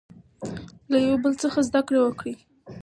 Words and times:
له 0.91 0.97
یو 1.07 1.15
بل 1.23 1.33
څخه 1.43 1.59
زده 1.67 1.81
کړه 1.87 1.99
وکړئ. 2.03 2.35